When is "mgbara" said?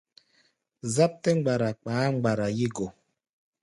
1.37-1.69, 2.15-2.47